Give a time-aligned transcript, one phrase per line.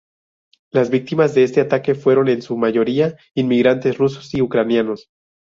[0.71, 5.11] Las víctimas de este ataque fueron en su mayoría inmigrantes rusos y ucranianos.